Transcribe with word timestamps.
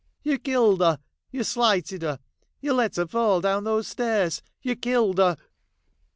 'You 0.23 0.39
killed 0.39 0.81
her— 0.81 0.97
you 1.31 1.43
slighted 1.43 2.01
her— 2.01 2.17
you 2.59 2.73
let 2.73 2.95
her 2.95 3.05
fall 3.05 3.39
down 3.39 3.65
those 3.65 3.87
stairs! 3.87 4.41
you 4.63 4.75
killed 4.75 5.19
her!' 5.19 5.37